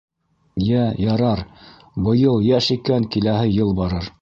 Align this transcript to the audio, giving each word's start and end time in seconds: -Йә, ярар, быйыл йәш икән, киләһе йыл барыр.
-Йә, 0.67 0.85
ярар, 1.03 1.43
быйыл 2.09 2.41
йәш 2.51 2.71
икән, 2.77 3.07
киләһе 3.17 3.53
йыл 3.59 3.77
барыр. 3.83 4.09